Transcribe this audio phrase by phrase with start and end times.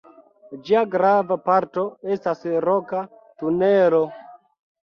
[0.69, 1.83] Ĝia grava parto
[2.15, 3.05] estas Roka
[3.45, 4.05] tunelo.